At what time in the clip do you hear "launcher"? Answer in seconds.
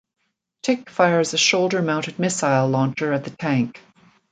2.67-3.13